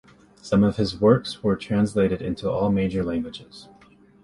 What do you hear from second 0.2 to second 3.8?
Some of his works were translated into all major languages.